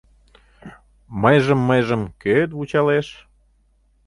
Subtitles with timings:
[1.21, 3.07] Мыйжым-мыйжым кӧэт вучалеш?